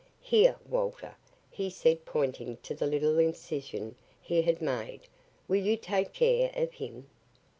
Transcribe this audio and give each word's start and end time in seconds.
"Here, 0.23 0.55
Walter," 0.67 1.15
he 1.51 1.69
said 1.69 2.05
pointing 2.05 2.57
to 2.63 2.73
the 2.73 2.87
little 2.87 3.19
incision 3.19 3.93
he 4.19 4.41
had 4.41 4.59
made. 4.59 5.01
"Will 5.47 5.57
you 5.61 5.77
take 5.77 6.11
care 6.11 6.49
of 6.55 6.73
him?" 6.73 7.07